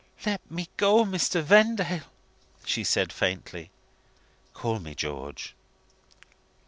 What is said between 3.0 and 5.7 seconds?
faintly. "Call me George."